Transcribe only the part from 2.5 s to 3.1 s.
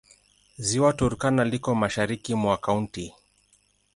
kaunti.